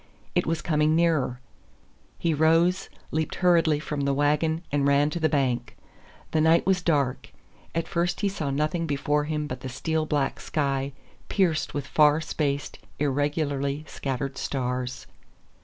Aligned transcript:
It 0.33 0.47
was 0.47 0.63
coming 0.63 0.95
nearer. 0.95 1.39
He 2.17 2.33
rose, 2.33 2.89
leaped 3.11 3.35
hurriedly 3.35 3.79
from 3.79 4.01
the 4.01 4.15
wagon, 4.15 4.63
and 4.71 4.87
ran 4.87 5.11
to 5.11 5.19
the 5.19 5.29
bank. 5.29 5.77
The 6.31 6.41
night 6.41 6.65
was 6.65 6.81
dark; 6.81 7.31
at 7.75 7.87
first 7.87 8.21
he 8.21 8.27
saw 8.27 8.49
nothing 8.49 8.87
before 8.87 9.25
him 9.25 9.45
but 9.45 9.59
the 9.59 9.69
steel 9.69 10.07
black 10.07 10.39
sky 10.39 10.93
pierced 11.29 11.75
with 11.75 11.85
far 11.85 12.19
spaced, 12.19 12.79
irregularly 12.97 13.85
scattered 13.87 14.39
stars. 14.39 15.05